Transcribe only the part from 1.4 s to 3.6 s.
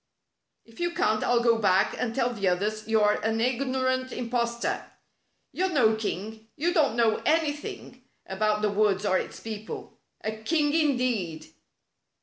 go back and tell all the others you're an